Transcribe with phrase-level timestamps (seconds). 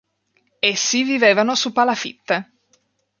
[0.59, 2.51] Essi vivevano su palafitte.